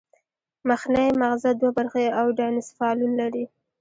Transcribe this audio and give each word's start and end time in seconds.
مخنی 0.69 1.07
مغزه 1.21 1.49
دوه 1.59 1.71
برخې 1.77 2.05
او 2.19 2.25
ډاینسفالون 2.39 3.11
لري 3.21 3.45